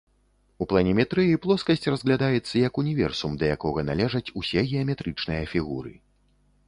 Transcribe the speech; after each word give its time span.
У 0.63 0.67
планіметрыі 0.69 1.39
плоскасць 1.43 1.85
разглядаецца 1.93 2.55
як 2.67 2.79
універсум, 2.83 3.31
да 3.43 3.53
якога 3.59 3.85
належаць 3.93 4.25
усе 4.43 4.67
геаметрычныя 4.71 5.43
фігуры. 5.57 5.93